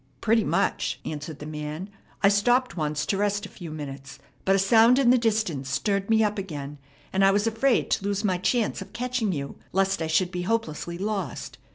[0.19, 1.87] "Pretty much," answered the man.
[2.23, 6.09] "I stopped once to rest a few minutes; but a sound in the distance stirred
[6.09, 6.79] me up again,
[7.13, 10.41] and I was afraid to lose my chance of catching you, lest I should be
[10.41, 11.59] hopelessly lost.